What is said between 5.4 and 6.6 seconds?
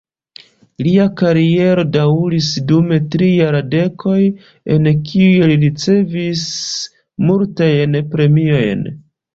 li ricevis